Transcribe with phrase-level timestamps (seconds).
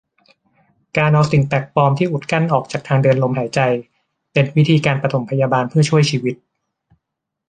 [0.97, 3.59] การเอาสิ่งแปลกปลอมที่อุดกั้นออกจากทางเดินลมหายใจ
[4.33, 6.35] เป็นวิธีการปฐมพยาบาลเพื่อช่วยชีวิต